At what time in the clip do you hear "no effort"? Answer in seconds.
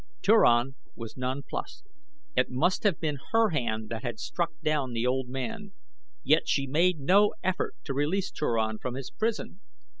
6.99-7.75